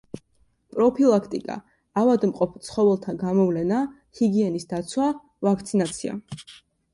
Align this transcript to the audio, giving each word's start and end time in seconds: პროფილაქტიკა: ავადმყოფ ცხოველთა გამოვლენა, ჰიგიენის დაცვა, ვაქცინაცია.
პროფილაქტიკა: 0.75 1.57
ავადმყოფ 2.03 2.55
ცხოველთა 2.69 3.15
გამოვლენა, 3.25 3.83
ჰიგიენის 4.21 4.67
დაცვა, 4.73 5.13
ვაქცინაცია. 5.51 6.19